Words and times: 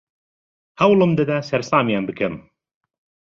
هەوڵم 0.81 1.11
دەدا 1.19 1.37
سەرسامیان 1.49 2.03
بکەم. 2.09 2.33